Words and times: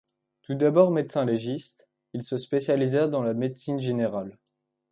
Tout 0.41 0.55
d'abord 0.55 0.89
médecin-légiste, 0.89 1.87
il 2.13 2.23
se 2.23 2.37
spécialisa 2.37 3.07
dans 3.07 3.21
la 3.21 3.35
médecine 3.35 3.79
générale. 3.79 4.35